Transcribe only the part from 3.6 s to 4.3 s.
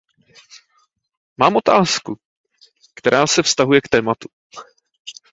k tomuto tématu.